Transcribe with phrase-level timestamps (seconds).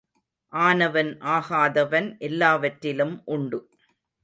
[0.53, 3.61] ஆனவன் ஆகாதவன் எல்லாவற்றிலும் உண்டு.